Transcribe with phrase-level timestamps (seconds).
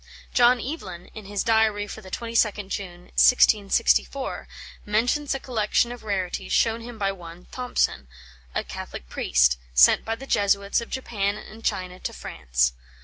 [0.33, 4.47] John Evelyn, in his Diary for the 22nd June, 1664,
[4.83, 8.07] mentions a collection of rarities shown him by one Thompson,
[8.55, 12.73] a Catholic priest, sent by the Jesuits of Japan and China to France.